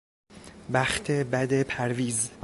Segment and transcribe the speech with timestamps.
[0.73, 2.31] بخت بد پرویز